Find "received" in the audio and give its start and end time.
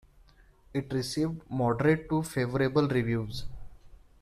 0.93-1.41